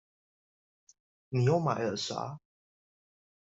[1.29, 2.39] 你又買了啥？